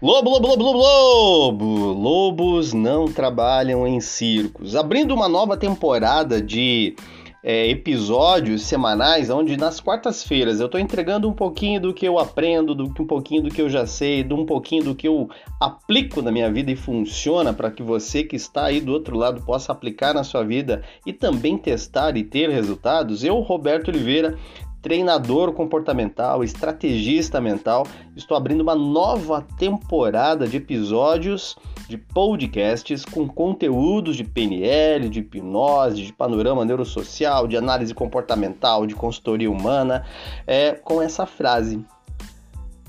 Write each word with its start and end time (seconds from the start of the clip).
Lobo, 0.00 0.30
lobo, 0.30 0.46
lobo, 0.46 0.62
lobo, 0.62 0.78
lobo! 0.78 1.92
Lobos 1.92 2.72
não 2.72 3.06
trabalham 3.06 3.84
em 3.84 4.00
circos. 4.00 4.76
Abrindo 4.76 5.12
uma 5.12 5.28
nova 5.28 5.56
temporada 5.56 6.40
de 6.40 6.94
é, 7.42 7.66
episódios 7.68 8.62
semanais, 8.62 9.28
onde 9.28 9.56
nas 9.56 9.80
quartas-feiras 9.80 10.60
eu 10.60 10.66
estou 10.66 10.80
entregando 10.80 11.28
um 11.28 11.32
pouquinho 11.32 11.80
do 11.80 11.92
que 11.92 12.06
eu 12.06 12.16
aprendo, 12.16 12.76
do 12.76 12.94
que 12.94 13.02
um 13.02 13.06
pouquinho 13.08 13.42
do 13.42 13.50
que 13.50 13.60
eu 13.60 13.68
já 13.68 13.88
sei, 13.88 14.22
de 14.22 14.32
um 14.32 14.46
pouquinho 14.46 14.84
do 14.84 14.94
que 14.94 15.08
eu 15.08 15.28
aplico 15.60 16.22
na 16.22 16.30
minha 16.30 16.48
vida 16.48 16.70
e 16.70 16.76
funciona 16.76 17.52
para 17.52 17.68
que 17.68 17.82
você 17.82 18.22
que 18.22 18.36
está 18.36 18.66
aí 18.66 18.80
do 18.80 18.92
outro 18.92 19.16
lado 19.16 19.44
possa 19.44 19.72
aplicar 19.72 20.14
na 20.14 20.22
sua 20.22 20.44
vida 20.44 20.80
e 21.04 21.12
também 21.12 21.58
testar 21.58 22.16
e 22.16 22.22
ter 22.22 22.48
resultados. 22.50 23.24
Eu, 23.24 23.40
Roberto 23.40 23.88
Oliveira, 23.88 24.38
treinador 24.80 25.52
comportamental, 25.52 26.42
estrategista 26.44 27.40
mental. 27.40 27.86
Estou 28.16 28.36
abrindo 28.36 28.60
uma 28.60 28.74
nova 28.74 29.46
temporada 29.58 30.46
de 30.46 30.56
episódios 30.56 31.56
de 31.88 31.96
podcasts 31.96 33.04
com 33.04 33.26
conteúdos 33.26 34.16
de 34.16 34.24
PNL, 34.24 35.08
de 35.08 35.20
hipnose, 35.20 36.02
de 36.02 36.12
panorama 36.12 36.64
neurosocial, 36.64 37.48
de 37.48 37.56
análise 37.56 37.94
comportamental, 37.94 38.86
de 38.86 38.94
consultoria 38.94 39.50
humana, 39.50 40.04
é, 40.46 40.72
com 40.72 41.00
essa 41.00 41.26
frase: 41.26 41.84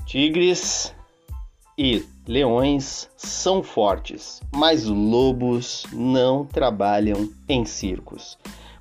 Tigres 0.04 0.94
e 1.78 2.04
leões 2.26 3.08
são 3.16 3.62
fortes, 3.62 4.42
mas 4.54 4.84
lobos 4.84 5.86
não 5.92 6.44
trabalham 6.44 7.30
em 7.48 7.64
circos. 7.64 8.38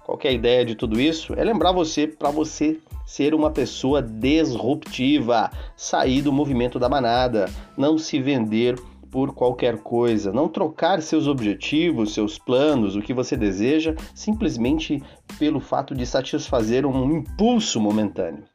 Qual 0.10 0.20
é 0.24 0.30
a 0.30 0.32
ideia 0.32 0.66
de 0.66 0.74
tudo 0.74 1.00
isso? 1.00 1.36
É 1.36 1.44
lembrar 1.44 1.72
você 1.72 2.08
para 2.08 2.32
você 2.32 2.80
ser 3.06 3.36
uma 3.36 3.52
pessoa 3.52 4.02
disruptiva, 4.02 5.52
sair 5.78 6.24
do 6.24 6.34
movimento 6.34 6.80
da 6.80 6.90
manada, 6.90 7.46
não 7.78 7.96
se 7.96 8.20
vender 8.20 8.76
por 9.12 9.36
qualquer 9.36 9.78
coisa, 9.78 10.34
não 10.34 10.48
trocar 10.48 11.00
seus 11.04 11.28
objetivos, 11.28 12.16
seus 12.16 12.40
planos, 12.40 12.96
o 12.96 13.04
que 13.04 13.14
você 13.14 13.38
deseja, 13.38 13.94
simplesmente 14.16 15.00
pelo 15.38 15.60
fato 15.60 15.94
de 15.94 16.08
satisfazer 16.08 16.88
um 16.88 17.18
impulso 17.18 17.80
momentâneo. 17.80 18.46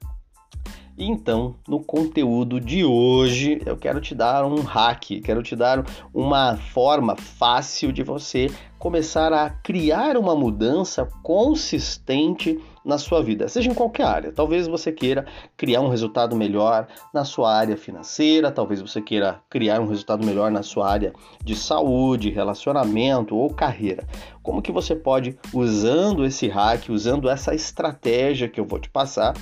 Então, 0.96 1.56
no 1.66 1.82
conteúdo 1.82 2.60
de 2.60 2.84
hoje, 2.84 3.60
eu 3.66 3.76
quero 3.76 4.00
te 4.00 4.14
dar 4.14 4.44
um 4.44 4.60
hack, 4.60 5.20
quero 5.24 5.42
te 5.42 5.56
dar 5.56 5.84
uma 6.14 6.56
forma 6.56 7.16
fácil 7.16 7.92
de 7.92 8.04
você 8.04 8.48
começar 8.78 9.32
a 9.32 9.50
criar 9.50 10.16
uma 10.16 10.36
mudança 10.36 11.08
consistente 11.22 12.60
na 12.84 12.98
sua 12.98 13.22
vida, 13.22 13.48
seja 13.48 13.70
em 13.70 13.74
qualquer 13.74 14.04
área. 14.04 14.32
Talvez 14.32 14.68
você 14.68 14.92
queira 14.92 15.24
criar 15.56 15.80
um 15.80 15.88
resultado 15.88 16.36
melhor 16.36 16.86
na 17.12 17.24
sua 17.24 17.52
área 17.52 17.78
financeira, 17.78 18.52
talvez 18.52 18.82
você 18.82 19.00
queira 19.00 19.40
criar 19.48 19.80
um 19.80 19.86
resultado 19.86 20.24
melhor 20.24 20.50
na 20.50 20.62
sua 20.62 20.88
área 20.88 21.14
de 21.42 21.56
saúde, 21.56 22.30
relacionamento 22.30 23.34
ou 23.34 23.48
carreira. 23.52 24.06
Como 24.42 24.60
que 24.60 24.70
você 24.70 24.94
pode, 24.94 25.36
usando 25.52 26.24
esse 26.24 26.46
hack, 26.46 26.90
usando 26.90 27.30
essa 27.30 27.54
estratégia 27.54 28.50
que 28.50 28.60
eu 28.60 28.66
vou 28.66 28.78
te 28.78 28.90
passar, 28.90 29.34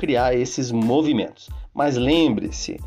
criar 0.00 0.34
esses 0.34 0.72
movimentos. 0.72 1.50
Mas 1.74 1.96
lembre-se, 1.96 2.80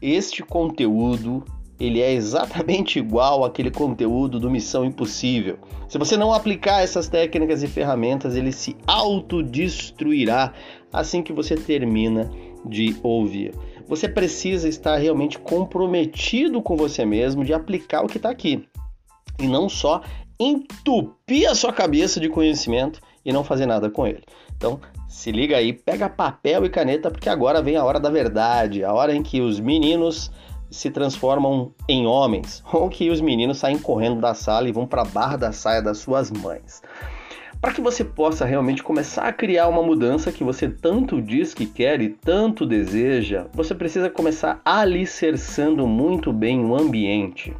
este 0.00 0.42
conteúdo 0.42 1.44
ele 1.78 2.00
é 2.00 2.12
exatamente 2.12 2.98
igual 2.98 3.44
àquele 3.44 3.70
conteúdo 3.70 4.40
do 4.40 4.50
Missão 4.50 4.84
Impossível. 4.84 5.58
Se 5.88 5.98
você 5.98 6.16
não 6.16 6.32
aplicar 6.32 6.82
essas 6.82 7.08
técnicas 7.08 7.62
e 7.62 7.68
ferramentas, 7.68 8.36
ele 8.36 8.52
se 8.52 8.76
autodestruirá 8.86 10.52
assim 10.92 11.22
que 11.22 11.32
você 11.32 11.54
termina 11.54 12.30
de 12.64 12.96
ouvir. 13.02 13.54
Você 13.86 14.08
precisa 14.08 14.68
estar 14.68 14.96
realmente 14.96 15.38
comprometido 15.38 16.60
com 16.62 16.76
você 16.76 17.04
mesmo 17.04 17.44
de 17.44 17.52
aplicar 17.52 18.04
o 18.04 18.06
que 18.06 18.18
está 18.18 18.30
aqui 18.30 18.66
e 19.38 19.46
não 19.46 19.68
só 19.68 20.02
entupir 20.38 21.50
a 21.50 21.54
sua 21.54 21.72
cabeça 21.72 22.20
de 22.20 22.28
conhecimento 22.28 23.00
e 23.24 23.32
não 23.32 23.44
fazer 23.44 23.66
nada 23.66 23.90
com 23.90 24.06
ele. 24.06 24.22
Então, 24.56 24.80
se 25.10 25.32
liga 25.32 25.56
aí, 25.56 25.72
pega 25.72 26.08
papel 26.08 26.64
e 26.64 26.70
caneta, 26.70 27.10
porque 27.10 27.28
agora 27.28 27.60
vem 27.60 27.76
a 27.76 27.84
hora 27.84 27.98
da 27.98 28.08
verdade, 28.08 28.84
a 28.84 28.92
hora 28.94 29.12
em 29.12 29.24
que 29.24 29.40
os 29.40 29.58
meninos 29.58 30.30
se 30.70 30.88
transformam 30.88 31.74
em 31.88 32.06
homens, 32.06 32.62
ou 32.72 32.88
que 32.88 33.10
os 33.10 33.20
meninos 33.20 33.58
saem 33.58 33.76
correndo 33.76 34.20
da 34.20 34.34
sala 34.34 34.68
e 34.68 34.72
vão 34.72 34.86
para 34.86 35.02
a 35.02 35.04
barra 35.04 35.36
da 35.36 35.50
saia 35.50 35.82
das 35.82 35.98
suas 35.98 36.30
mães. 36.30 36.80
Para 37.60 37.72
que 37.72 37.80
você 37.80 38.04
possa 38.04 38.44
realmente 38.44 38.84
começar 38.84 39.26
a 39.26 39.32
criar 39.32 39.66
uma 39.66 39.82
mudança 39.82 40.30
que 40.30 40.44
você 40.44 40.68
tanto 40.68 41.20
diz 41.20 41.52
que 41.52 41.66
quer 41.66 42.00
e 42.00 42.10
tanto 42.10 42.64
deseja, 42.64 43.48
você 43.52 43.74
precisa 43.74 44.08
começar 44.08 44.60
alicerçando 44.64 45.88
muito 45.88 46.32
bem 46.32 46.64
o 46.64 46.74
ambiente. 46.74 47.52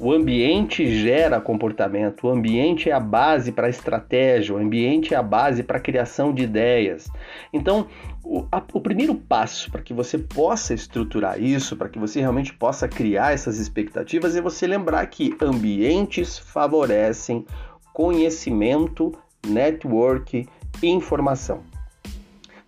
O 0.00 0.12
ambiente 0.12 0.86
gera 1.02 1.40
comportamento, 1.40 2.28
o 2.28 2.30
ambiente 2.30 2.88
é 2.88 2.92
a 2.92 3.00
base 3.00 3.50
para 3.50 3.66
a 3.66 3.70
estratégia, 3.70 4.54
o 4.54 4.58
ambiente 4.58 5.12
é 5.12 5.16
a 5.16 5.22
base 5.22 5.64
para 5.64 5.78
a 5.78 5.80
criação 5.80 6.32
de 6.32 6.44
ideias. 6.44 7.10
Então, 7.52 7.88
o, 8.22 8.46
a, 8.52 8.62
o 8.72 8.80
primeiro 8.80 9.16
passo 9.16 9.68
para 9.72 9.82
que 9.82 9.92
você 9.92 10.16
possa 10.16 10.72
estruturar 10.72 11.42
isso, 11.42 11.76
para 11.76 11.88
que 11.88 11.98
você 11.98 12.20
realmente 12.20 12.54
possa 12.54 12.86
criar 12.86 13.32
essas 13.32 13.58
expectativas, 13.58 14.36
é 14.36 14.40
você 14.40 14.68
lembrar 14.68 15.04
que 15.06 15.36
ambientes 15.42 16.38
favorecem 16.38 17.44
conhecimento, 17.92 19.12
network 19.44 20.46
e 20.80 20.86
informação. 20.86 21.64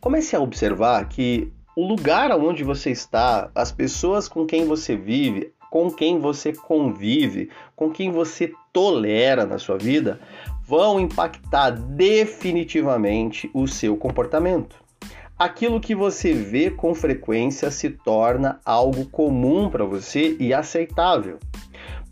Comece 0.01 0.35
a 0.35 0.41
observar 0.41 1.09
que 1.09 1.53
o 1.77 1.87
lugar 1.87 2.33
onde 2.33 2.65
você 2.65 2.91
está, 2.91 3.51
as 3.55 3.71
pessoas 3.71 4.27
com 4.27 4.45
quem 4.45 4.65
você 4.65 4.97
vive, 4.97 5.53
com 5.71 5.91
quem 5.91 6.19
você 6.19 6.53
convive, 6.53 7.49
com 7.77 7.91
quem 7.91 8.11
você 8.11 8.53
tolera 8.73 9.47
na 9.47 9.59
sua 9.59 9.79
vida, 9.79 10.21
vão 10.67 11.01
impactar 11.01 11.71
definitivamente 11.71 13.51
o 13.55 13.67
seu 13.67 13.97
comportamento. 13.97 14.77
Aquilo 15.39 15.81
que 15.81 15.95
você 15.95 16.35
vê 16.35 16.71
com 16.71 16.95
frequência 16.95 17.71
se 17.71 17.89
torna 17.89 18.61
algo 18.65 19.07
comum 19.07 19.71
para 19.71 19.85
você 19.85 20.37
e 20.39 20.53
aceitável. 20.53 21.39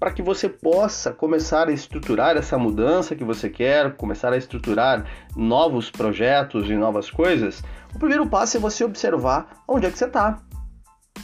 Para 0.01 0.13
que 0.13 0.23
você 0.23 0.49
possa 0.49 1.13
começar 1.13 1.69
a 1.69 1.73
estruturar 1.73 2.37
essa 2.37 2.57
mudança 2.57 3.15
que 3.15 3.25
você 3.25 3.51
quer, 3.51 3.97
começar 3.97 4.33
a 4.33 4.37
estruturar 4.37 5.05
novos 5.37 5.91
projetos 5.91 6.71
e 6.71 6.75
novas 6.75 7.11
coisas, 7.11 7.63
o 7.95 7.99
primeiro 7.99 8.27
passo 8.27 8.57
é 8.57 8.61
você 8.61 8.85
observar 8.85 9.63
onde 9.69 9.87
é 9.87 9.91
que 9.91 9.99
você 9.99 10.07
está, 10.07 10.41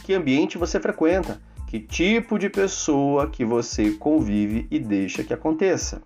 que 0.03 0.13
ambiente 0.13 0.57
você 0.57 0.79
frequenta, 0.79 1.41
que 1.75 1.79
tipo 1.81 2.39
de 2.39 2.49
pessoa 2.49 3.27
que 3.27 3.43
você 3.43 3.91
convive 3.91 4.65
e 4.71 4.79
deixa 4.79 5.25
que 5.25 5.33
aconteça. 5.33 6.01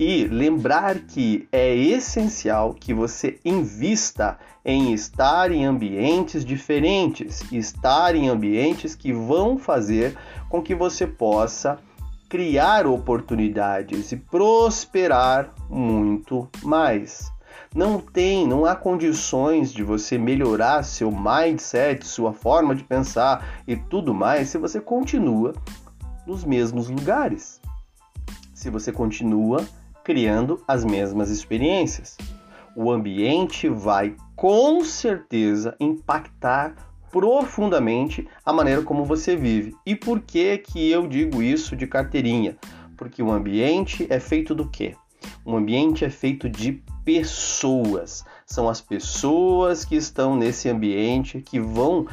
E 0.00 0.24
lembrar 0.24 1.00
que 1.00 1.46
é 1.52 1.74
essencial 1.74 2.72
que 2.72 2.94
você 2.94 3.38
invista 3.44 4.38
em 4.64 4.94
estar 4.94 5.52
em 5.52 5.66
ambientes 5.66 6.42
diferentes, 6.42 7.42
estar 7.52 8.14
em 8.14 8.28
ambientes 8.28 8.94
que 8.94 9.12
vão 9.12 9.58
fazer 9.58 10.16
com 10.48 10.62
que 10.62 10.74
você 10.74 11.06
possa 11.06 11.78
criar 12.26 12.86
oportunidades 12.86 14.12
e 14.12 14.16
prosperar 14.16 15.52
muito 15.68 16.48
mais. 16.62 17.30
Não 17.74 18.00
tem, 18.00 18.46
não 18.46 18.64
há 18.64 18.74
condições 18.74 19.72
de 19.72 19.82
você 19.82 20.16
melhorar 20.16 20.82
seu 20.82 21.10
mindset, 21.10 22.06
sua 22.06 22.32
forma 22.32 22.74
de 22.74 22.82
pensar 22.82 23.62
e 23.66 23.76
tudo 23.76 24.14
mais 24.14 24.48
se 24.48 24.58
você 24.58 24.80
continua 24.80 25.52
nos 26.26 26.44
mesmos 26.44 26.88
lugares. 26.88 27.60
Se 28.54 28.70
você 28.70 28.90
continua 28.90 29.64
criando 30.08 30.62
as 30.66 30.86
mesmas 30.86 31.28
experiências. 31.28 32.16
O 32.74 32.90
ambiente 32.90 33.68
vai 33.68 34.16
com 34.34 34.82
certeza 34.82 35.76
impactar 35.78 36.74
profundamente 37.10 38.26
a 38.42 38.50
maneira 38.50 38.80
como 38.80 39.04
você 39.04 39.36
vive. 39.36 39.76
E 39.84 39.94
por 39.94 40.20
que 40.20 40.56
que 40.56 40.90
eu 40.90 41.06
digo 41.06 41.42
isso 41.42 41.76
de 41.76 41.86
carteirinha? 41.86 42.56
Porque 42.96 43.22
o 43.22 43.30
ambiente 43.30 44.06
é 44.08 44.18
feito 44.18 44.54
do 44.54 44.66
quê? 44.66 44.94
Um 45.44 45.56
ambiente 45.56 46.06
é 46.06 46.10
feito 46.10 46.48
de 46.48 46.82
pessoas. 47.08 48.22
São 48.44 48.68
as 48.68 48.82
pessoas 48.82 49.82
que 49.82 49.96
estão 49.96 50.36
nesse 50.36 50.68
ambiente 50.68 51.40
que 51.40 51.58
vão 51.58 52.06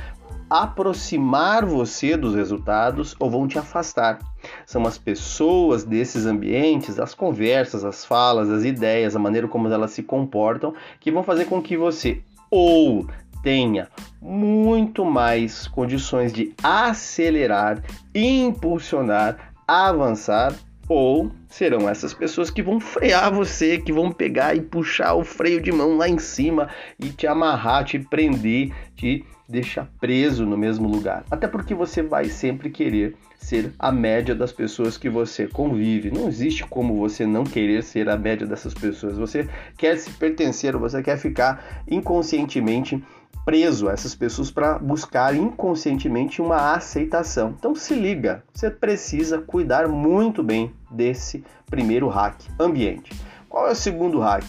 aproximar 0.50 1.65
você 1.65 2.15
dos 2.15 2.33
resultados 2.33 3.13
ou 3.19 3.30
vão 3.30 3.45
te 3.45 3.59
afastar. 3.59 4.19
São 4.65 4.88
as 4.88 4.97
pessoas 4.97 5.83
desses 5.83 6.25
ambientes, 6.25 6.97
as 6.97 7.13
conversas, 7.13 7.83
as 7.83 8.06
falas, 8.06 8.50
as 8.50 8.63
ideias, 8.63 9.18
a 9.18 9.19
maneira 9.19 9.50
como 9.50 9.68
elas 9.68 9.92
se 9.92 10.01
comportam, 10.01 10.74
que 11.01 11.12
vão 11.12 11.24
fazer 11.24 11.44
com 11.44 11.62
que 11.62 11.75
você 11.75 12.21
ou 12.50 13.06
tenha 13.44 13.89
muito 14.21 15.03
mais 15.03 15.68
condições 15.68 16.31
de 16.31 16.53
acelerar, 16.63 17.83
impulsionar, 18.13 19.51
avançar 19.68 20.53
ou 20.88 21.32
serão 21.48 21.90
essas 21.90 22.14
pessoas 22.14 22.50
que 22.50 22.62
vão 22.62 22.80
frear 22.80 23.34
você, 23.34 23.78
que 23.78 23.92
vão 23.92 24.12
pegar 24.12 24.56
e 24.56 24.62
puxar 24.62 25.16
o 25.16 25.24
freio 25.24 25.62
de 25.62 25.72
mão 25.72 25.98
lá 25.98 26.08
em 26.08 26.20
cima 26.20 26.70
e 27.00 27.10
te 27.10 27.26
amarrar, 27.26 27.84
te 27.84 28.00
prender, 28.00 28.72
te 28.96 29.26
deixar 29.48 29.88
preso 30.00 30.46
no 30.46 30.58
mesmo 30.58 30.88
lugar. 30.88 31.24
Até 31.30 31.48
porque 31.48 31.74
você 31.74 32.02
vai 32.02 32.26
sempre 32.26 32.70
querer 32.70 33.16
ser 33.38 33.72
a 33.78 33.92
média 33.92 34.34
das 34.34 34.52
pessoas 34.52 34.98
que 34.98 35.08
você 35.08 35.48
convive. 35.48 36.10
Não 36.10 36.28
existe 36.28 36.64
como 36.64 36.98
você 36.98 37.28
não 37.28 37.44
querer 37.44 37.84
ser 37.84 38.10
a 38.10 38.18
média 38.18 38.48
dessas 38.48 38.74
pessoas. 38.74 39.18
Você 39.18 39.48
quer 39.78 39.98
se 39.98 40.10
pertencer, 40.12 40.76
você 40.76 41.02
quer 41.04 41.18
ficar 41.18 41.84
inconscientemente 41.88 43.04
preso 43.45 43.88
essas 43.88 44.15
pessoas 44.15 44.50
para 44.50 44.80
buscar 44.80 45.36
inconscientemente 45.36 46.42
uma 46.42 46.74
aceitação. 46.74 47.53
Então 47.57 47.75
se 47.75 47.94
liga, 47.94 48.44
você 48.51 48.71
precisa 48.71 49.38
cuidar 49.39 49.88
muito 49.88 50.44
bem 50.44 50.74
desse 50.89 51.45
primeiro 51.68 52.09
hack, 52.09 52.42
ambiente. 52.59 53.13
Qual 53.47 53.68
é 53.68 53.71
o 53.71 53.75
segundo 53.75 54.19
hack? 54.19 54.44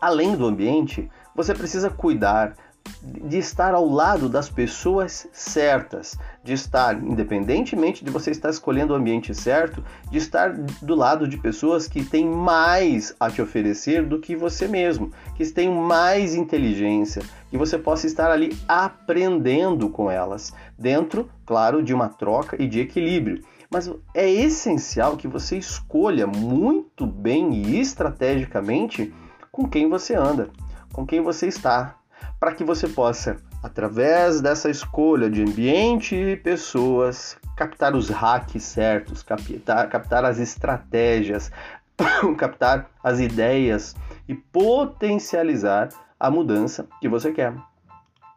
Além 0.00 0.36
do 0.36 0.46
ambiente, 0.46 1.10
você 1.34 1.52
precisa 1.52 1.90
cuidar 1.90 2.54
de 3.02 3.38
estar 3.38 3.74
ao 3.74 3.88
lado 3.88 4.28
das 4.28 4.48
pessoas 4.48 5.28
certas, 5.32 6.18
de 6.42 6.52
estar, 6.52 7.02
independentemente 7.02 8.04
de 8.04 8.10
você 8.10 8.30
estar 8.30 8.50
escolhendo 8.50 8.92
o 8.92 8.96
ambiente 8.96 9.34
certo, 9.34 9.82
de 10.10 10.18
estar 10.18 10.52
do 10.52 10.94
lado 10.94 11.28
de 11.28 11.36
pessoas 11.36 11.86
que 11.86 12.04
têm 12.04 12.26
mais 12.26 13.14
a 13.18 13.30
te 13.30 13.42
oferecer 13.42 14.04
do 14.06 14.20
que 14.20 14.34
você 14.34 14.66
mesmo, 14.66 15.12
que 15.34 15.46
têm 15.46 15.70
mais 15.70 16.34
inteligência, 16.34 17.22
que 17.50 17.58
você 17.58 17.78
possa 17.78 18.06
estar 18.06 18.30
ali 18.30 18.56
aprendendo 18.66 19.88
com 19.88 20.10
elas, 20.10 20.52
dentro, 20.78 21.28
claro, 21.44 21.82
de 21.82 21.94
uma 21.94 22.08
troca 22.08 22.56
e 22.62 22.66
de 22.66 22.80
equilíbrio. 22.80 23.42
Mas 23.70 23.90
é 24.14 24.30
essencial 24.30 25.16
que 25.16 25.28
você 25.28 25.58
escolha 25.58 26.26
muito 26.26 27.06
bem 27.06 27.52
e 27.52 27.80
estrategicamente 27.80 29.12
com 29.52 29.68
quem 29.68 29.88
você 29.88 30.14
anda, 30.14 30.48
com 30.92 31.04
quem 31.04 31.20
você 31.20 31.46
está, 31.46 31.97
para 32.38 32.52
que 32.52 32.62
você 32.62 32.88
possa, 32.88 33.36
através 33.62 34.40
dessa 34.40 34.70
escolha 34.70 35.28
de 35.28 35.42
ambiente 35.42 36.14
e 36.14 36.36
pessoas, 36.36 37.36
captar 37.56 37.94
os 37.94 38.08
hacks 38.08 38.62
certos, 38.62 39.22
captar, 39.22 39.88
captar 39.88 40.24
as 40.24 40.38
estratégias, 40.38 41.50
captar 42.38 42.88
as 43.02 43.18
ideias 43.18 43.96
e 44.28 44.34
potencializar 44.34 45.88
a 46.18 46.30
mudança 46.30 46.86
que 47.00 47.08
você 47.08 47.32
quer. 47.32 47.54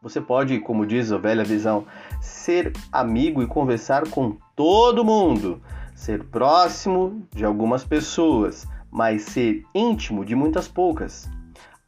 Você 0.01 0.19
pode, 0.19 0.59
como 0.59 0.85
diz 0.85 1.11
a 1.11 1.17
velha 1.19 1.43
visão, 1.43 1.85
ser 2.19 2.73
amigo 2.91 3.43
e 3.43 3.47
conversar 3.47 4.09
com 4.09 4.35
todo 4.55 5.05
mundo, 5.05 5.61
ser 5.93 6.23
próximo 6.23 7.27
de 7.31 7.45
algumas 7.45 7.83
pessoas, 7.83 8.67
mas 8.89 9.21
ser 9.23 9.63
íntimo 9.75 10.25
de 10.25 10.35
muitas 10.35 10.67
poucas 10.67 11.29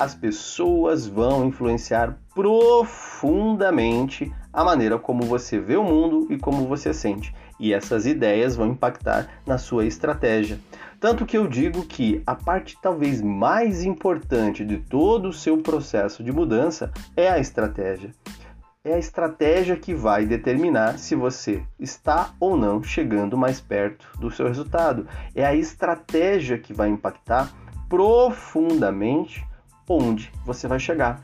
as 0.04 0.14
pessoas 0.14 1.08
vão 1.08 1.46
influenciar 1.46 2.18
profundamente 2.36 4.30
a 4.52 4.62
maneira 4.62 5.00
como 5.00 5.24
você 5.24 5.58
vê 5.58 5.78
o 5.78 5.84
mundo 5.84 6.28
e 6.30 6.38
como 6.38 6.68
você 6.68 6.94
sente. 6.94 7.34
E 7.58 7.74
essas 7.74 8.06
ideias 8.06 8.58
vão 8.58 8.68
impactar 8.68 9.30
na 9.48 9.58
sua 9.58 9.86
estratégia. 9.86 10.60
Tanto 11.00 11.26
que 11.26 11.38
eu 11.38 11.48
digo 11.48 11.86
que 11.86 12.22
a 12.28 12.36
parte 12.36 12.78
talvez 12.82 13.22
mais 13.22 13.86
importante 13.86 14.66
de 14.66 14.78
todo 14.78 15.30
o 15.30 15.34
seu 15.34 15.58
processo 15.60 16.22
de 16.22 16.34
mudança 16.34 16.92
é 17.16 17.30
a 17.30 17.40
estratégia. 17.40 18.12
É 18.84 18.96
a 18.96 19.00
estratégia 19.00 19.78
que 19.78 19.94
vai 19.94 20.26
determinar 20.26 21.00
se 21.00 21.16
você 21.16 21.64
está 21.80 22.34
ou 22.42 22.58
não 22.58 22.84
chegando 22.84 23.38
mais 23.38 23.62
perto 23.62 24.06
do 24.20 24.30
seu 24.30 24.50
resultado. 24.50 25.08
É 25.34 25.46
a 25.46 25.56
estratégia 25.56 26.58
que 26.58 26.74
vai 26.74 26.90
impactar 26.90 27.50
profundamente 27.88 29.46
onde 29.88 30.32
você 30.46 30.68
vai 30.68 30.80
chegar. 30.80 31.24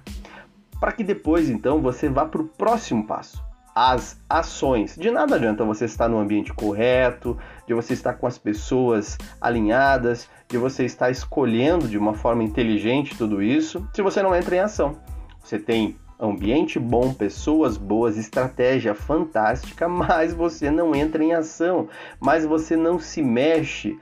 Para 0.79 0.91
que 0.91 1.03
depois, 1.03 1.49
então, 1.49 1.81
você 1.81 2.07
vá 2.07 2.25
para 2.25 2.41
o 2.41 2.47
próximo 2.47 3.05
passo, 3.05 3.43
as 3.75 4.19
ações. 4.29 4.95
De 4.95 5.11
nada 5.11 5.35
adianta 5.35 5.63
você 5.63 5.85
estar 5.85 6.07
no 6.07 6.19
ambiente 6.19 6.53
correto, 6.53 7.37
de 7.67 7.73
você 7.73 7.93
estar 7.93 8.13
com 8.13 8.27
as 8.27 8.37
pessoas 8.37 9.17
alinhadas, 9.39 10.29
de 10.47 10.57
você 10.57 10.85
estar 10.85 11.09
escolhendo 11.09 11.87
de 11.87 11.97
uma 11.97 12.13
forma 12.13 12.43
inteligente 12.43 13.17
tudo 13.17 13.41
isso, 13.41 13.87
se 13.93 14.01
você 14.01 14.21
não 14.21 14.35
entra 14.35 14.55
em 14.55 14.59
ação. 14.59 14.97
Você 15.43 15.59
tem 15.59 15.97
ambiente 16.19 16.77
bom, 16.77 17.13
pessoas 17.13 17.77
boas, 17.77 18.17
estratégia 18.17 18.93
fantástica, 18.93 19.87
mas 19.89 20.33
você 20.33 20.69
não 20.69 20.93
entra 20.93 21.23
em 21.23 21.33
ação, 21.33 21.87
mas 22.19 22.45
você 22.45 22.75
não 22.75 22.99
se 22.99 23.21
mexe, 23.21 23.97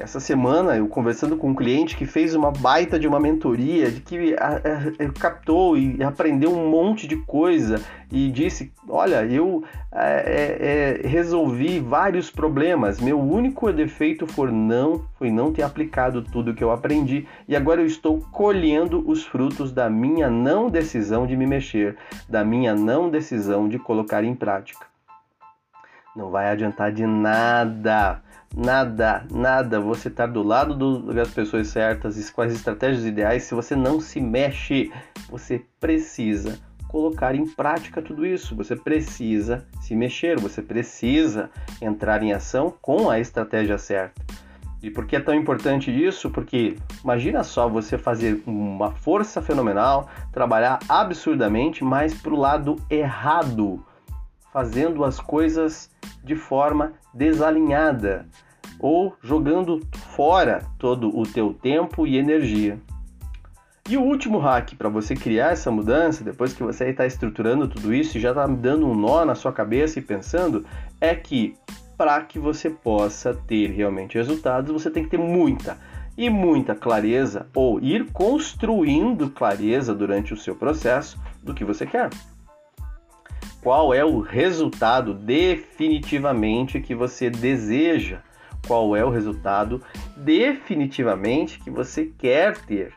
essa 0.00 0.20
semana 0.20 0.76
eu 0.76 0.88
conversando 0.88 1.36
com 1.36 1.50
um 1.50 1.54
cliente 1.54 1.96
que 1.96 2.06
fez 2.06 2.34
uma 2.34 2.50
baita 2.50 2.98
de 2.98 3.06
uma 3.06 3.20
mentoria, 3.20 3.90
de 3.90 4.00
que 4.00 4.34
a, 4.38 4.56
a, 4.56 5.12
captou 5.18 5.76
e 5.76 6.02
aprendeu 6.02 6.52
um 6.52 6.68
monte 6.68 7.06
de 7.06 7.16
coisa 7.16 7.80
e 8.10 8.30
disse: 8.30 8.72
Olha, 8.88 9.24
eu 9.24 9.64
é, 9.92 11.00
é, 11.02 11.08
resolvi 11.08 11.80
vários 11.80 12.30
problemas. 12.30 13.00
Meu 13.00 13.20
único 13.20 13.72
defeito 13.72 14.26
foi 14.26 14.50
não, 14.50 15.04
foi 15.18 15.30
não 15.30 15.52
ter 15.52 15.62
aplicado 15.62 16.22
tudo 16.22 16.54
que 16.54 16.62
eu 16.64 16.70
aprendi 16.70 17.26
e 17.46 17.56
agora 17.56 17.80
eu 17.80 17.86
estou 17.86 18.20
colhendo 18.32 19.02
os 19.08 19.24
frutos 19.24 19.72
da 19.72 19.90
minha 19.90 20.30
não 20.30 20.70
decisão 20.70 21.26
de 21.26 21.36
me 21.36 21.46
mexer, 21.46 21.96
da 22.28 22.44
minha 22.44 22.74
não 22.74 23.10
decisão 23.10 23.68
de 23.68 23.78
colocar 23.78 24.24
em 24.24 24.34
prática. 24.34 24.86
Não 26.16 26.30
vai 26.30 26.50
adiantar 26.50 26.90
de 26.92 27.06
nada 27.06 28.22
Nada, 28.56 29.24
nada 29.30 29.78
você 29.80 30.08
estar 30.08 30.26
tá 30.26 30.32
do 30.32 30.42
lado 30.42 30.74
do, 30.74 31.12
das 31.12 31.30
pessoas 31.30 31.68
certas 31.68 32.18
e 32.18 32.32
com 32.32 32.42
as 32.42 32.52
estratégias 32.52 33.04
ideais 33.04 33.44
se 33.44 33.54
você 33.54 33.76
não 33.76 34.00
se 34.00 34.20
mexe. 34.20 34.90
Você 35.30 35.62
precisa 35.78 36.58
colocar 36.88 37.34
em 37.34 37.46
prática 37.46 38.02
tudo 38.02 38.26
isso. 38.26 38.56
Você 38.56 38.74
precisa 38.74 39.66
se 39.80 39.94
mexer, 39.94 40.40
você 40.40 40.62
precisa 40.62 41.50
entrar 41.80 42.22
em 42.22 42.32
ação 42.32 42.74
com 42.80 43.10
a 43.10 43.20
estratégia 43.20 43.78
certa. 43.78 44.22
E 44.82 44.90
por 44.90 45.06
que 45.06 45.16
é 45.16 45.20
tão 45.20 45.34
importante 45.34 45.90
isso? 45.90 46.30
Porque 46.30 46.76
imagina 47.02 47.42
só 47.42 47.68
você 47.68 47.98
fazer 47.98 48.42
uma 48.46 48.92
força 48.92 49.42
fenomenal, 49.42 50.08
trabalhar 50.32 50.78
absurdamente, 50.88 51.82
mas 51.82 52.14
para 52.14 52.32
o 52.32 52.38
lado 52.38 52.76
errado, 52.88 53.84
fazendo 54.52 55.04
as 55.04 55.20
coisas 55.20 55.90
de 56.22 56.34
forma 56.34 56.92
desalinhada 57.12 58.26
ou 58.78 59.14
jogando 59.22 59.80
fora 60.14 60.64
todo 60.78 61.16
o 61.16 61.24
teu 61.24 61.52
tempo 61.52 62.06
e 62.06 62.16
energia. 62.16 62.78
E 63.88 63.96
o 63.96 64.02
último 64.02 64.38
hack 64.38 64.74
para 64.76 64.88
você 64.88 65.14
criar 65.14 65.52
essa 65.52 65.70
mudança, 65.70 66.22
depois 66.22 66.52
que 66.52 66.62
você 66.62 66.90
está 66.90 67.06
estruturando 67.06 67.66
tudo 67.66 67.94
isso 67.94 68.18
e 68.18 68.20
já 68.20 68.30
está 68.30 68.46
dando 68.46 68.86
um 68.86 68.94
nó 68.94 69.24
na 69.24 69.34
sua 69.34 69.52
cabeça 69.52 69.98
e 69.98 70.02
pensando, 70.02 70.64
é 71.00 71.14
que 71.14 71.54
para 71.96 72.20
que 72.20 72.38
você 72.38 72.68
possa 72.68 73.34
ter 73.34 73.70
realmente 73.70 74.18
resultados, 74.18 74.70
você 74.70 74.90
tem 74.90 75.04
que 75.04 75.10
ter 75.10 75.18
muita 75.18 75.78
e 76.16 76.28
muita 76.28 76.74
clareza 76.74 77.46
ou 77.54 77.80
ir 77.80 78.12
construindo 78.12 79.30
clareza 79.30 79.94
durante 79.94 80.34
o 80.34 80.36
seu 80.36 80.54
processo 80.54 81.18
do 81.42 81.54
que 81.54 81.64
você 81.64 81.86
quer 81.86 82.10
qual 83.62 83.92
é 83.92 84.04
o 84.04 84.20
resultado 84.20 85.14
definitivamente 85.14 86.80
que 86.80 86.94
você 86.94 87.28
deseja, 87.28 88.20
qual 88.66 88.96
é 88.96 89.04
o 89.04 89.10
resultado 89.10 89.82
definitivamente 90.16 91.58
que 91.58 91.70
você 91.70 92.06
quer 92.06 92.56
ter. 92.58 92.92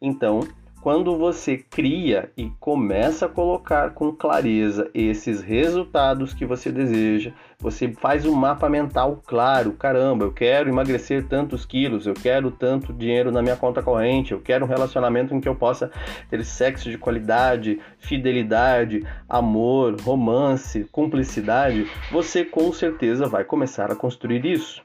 Então, 0.00 0.46
quando 0.84 1.16
você 1.16 1.56
cria 1.56 2.30
e 2.36 2.50
começa 2.60 3.24
a 3.24 3.28
colocar 3.30 3.94
com 3.94 4.12
clareza 4.12 4.90
esses 4.92 5.40
resultados 5.40 6.34
que 6.34 6.44
você 6.44 6.70
deseja, 6.70 7.32
você 7.58 7.90
faz 7.94 8.26
um 8.26 8.34
mapa 8.34 8.68
mental 8.68 9.22
claro. 9.24 9.72
Caramba, 9.72 10.26
eu 10.26 10.32
quero 10.34 10.68
emagrecer 10.68 11.26
tantos 11.26 11.64
quilos, 11.64 12.06
eu 12.06 12.12
quero 12.12 12.50
tanto 12.50 12.92
dinheiro 12.92 13.32
na 13.32 13.40
minha 13.40 13.56
conta 13.56 13.82
corrente, 13.82 14.32
eu 14.32 14.42
quero 14.42 14.66
um 14.66 14.68
relacionamento 14.68 15.34
em 15.34 15.40
que 15.40 15.48
eu 15.48 15.54
possa 15.54 15.90
ter 16.28 16.44
sexo 16.44 16.90
de 16.90 16.98
qualidade, 16.98 17.80
fidelidade, 17.98 19.02
amor, 19.26 19.98
romance, 20.02 20.84
cumplicidade. 20.92 21.90
Você 22.12 22.44
com 22.44 22.70
certeza 22.74 23.26
vai 23.26 23.42
começar 23.42 23.90
a 23.90 23.96
construir 23.96 24.44
isso. 24.44 24.82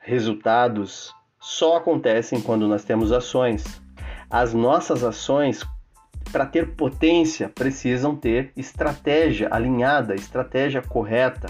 Resultados 0.00 1.14
só 1.38 1.76
acontecem 1.76 2.40
quando 2.40 2.66
nós 2.66 2.82
temos 2.82 3.12
ações 3.12 3.80
as 4.30 4.52
nossas 4.52 5.02
ações, 5.02 5.64
para 6.30 6.44
ter 6.44 6.74
potência, 6.74 7.48
precisam 7.48 8.14
ter 8.14 8.52
estratégia 8.56 9.48
alinhada, 9.50 10.14
estratégia 10.14 10.82
correta. 10.82 11.48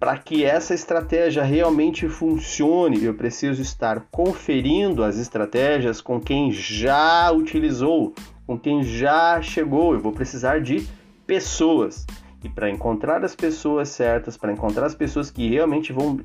Para 0.00 0.18
que 0.18 0.44
essa 0.44 0.74
estratégia 0.74 1.42
realmente 1.42 2.08
funcione, 2.08 3.04
eu 3.04 3.14
preciso 3.14 3.62
estar 3.62 4.06
conferindo 4.10 5.04
as 5.04 5.18
estratégias 5.18 6.00
com 6.00 6.20
quem 6.20 6.50
já 6.50 7.30
utilizou, 7.30 8.14
com 8.46 8.58
quem 8.58 8.82
já 8.82 9.40
chegou. 9.40 9.94
Eu 9.94 10.00
vou 10.00 10.12
precisar 10.12 10.60
de 10.60 10.86
pessoas. 11.26 12.06
E 12.44 12.48
para 12.50 12.68
encontrar 12.68 13.24
as 13.24 13.34
pessoas 13.34 13.88
certas, 13.88 14.36
para 14.36 14.52
encontrar 14.52 14.84
as 14.84 14.94
pessoas 14.94 15.30
que 15.30 15.48
realmente 15.48 15.94
vão 15.94 16.20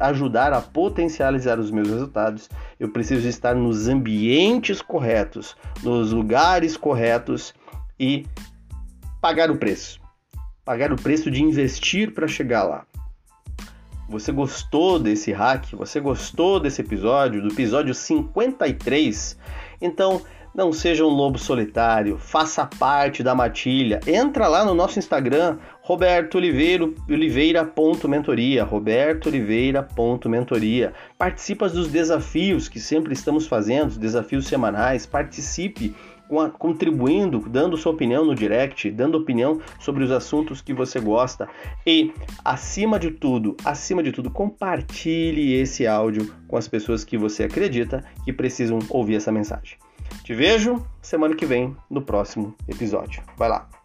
ajudar 0.00 0.50
a 0.54 0.62
potencializar 0.62 1.60
os 1.60 1.70
meus 1.70 1.90
resultados, 1.90 2.48
eu 2.80 2.88
preciso 2.88 3.28
estar 3.28 3.54
nos 3.54 3.86
ambientes 3.86 4.80
corretos, 4.80 5.54
nos 5.82 6.10
lugares 6.10 6.74
corretos 6.74 7.54
e 8.00 8.24
pagar 9.20 9.50
o 9.50 9.56
preço. 9.56 10.00
Pagar 10.64 10.90
o 10.90 10.96
preço 10.96 11.30
de 11.30 11.42
investir 11.42 12.14
para 12.14 12.26
chegar 12.26 12.62
lá. 12.62 12.86
Você 14.08 14.32
gostou 14.32 14.98
desse 14.98 15.32
hack? 15.32 15.72
Você 15.72 16.00
gostou 16.00 16.58
desse 16.58 16.80
episódio, 16.80 17.42
do 17.42 17.48
episódio 17.48 17.94
53? 17.94 19.38
Então, 19.82 20.22
não 20.58 20.72
seja 20.72 21.04
um 21.04 21.08
lobo 21.08 21.38
solitário, 21.38 22.18
faça 22.18 22.66
parte 22.66 23.22
da 23.22 23.32
matilha. 23.32 24.00
Entra 24.04 24.48
lá 24.48 24.64
no 24.64 24.74
nosso 24.74 24.98
Instagram, 24.98 25.56
Roberto 25.80 26.34
Oliveira.mentoria, 26.34 28.64
Roberto. 28.64 29.30
Participa 31.16 31.68
dos 31.68 31.86
desafios 31.86 32.68
que 32.68 32.80
sempre 32.80 33.12
estamos 33.12 33.46
fazendo, 33.46 33.96
desafios 34.00 34.48
semanais. 34.48 35.06
Participe 35.06 35.94
contribuindo, 36.58 37.38
dando 37.48 37.76
sua 37.76 37.92
opinião 37.92 38.24
no 38.24 38.34
direct, 38.34 38.90
dando 38.90 39.16
opinião 39.16 39.60
sobre 39.78 40.02
os 40.02 40.10
assuntos 40.10 40.60
que 40.60 40.74
você 40.74 40.98
gosta 40.98 41.48
e, 41.86 42.12
acima 42.44 42.98
de 42.98 43.12
tudo, 43.12 43.56
acima 43.64 44.02
de 44.02 44.10
tudo, 44.10 44.28
compartilhe 44.28 45.54
esse 45.54 45.86
áudio 45.86 46.34
com 46.48 46.56
as 46.56 46.66
pessoas 46.66 47.04
que 47.04 47.16
você 47.16 47.44
acredita 47.44 48.02
que 48.24 48.32
precisam 48.32 48.80
ouvir 48.90 49.14
essa 49.14 49.30
mensagem. 49.30 49.78
Te 50.24 50.34
vejo 50.34 50.86
semana 51.00 51.34
que 51.34 51.46
vem 51.46 51.76
no 51.88 52.02
próximo 52.02 52.54
episódio. 52.68 53.22
Vai 53.36 53.48
lá! 53.48 53.77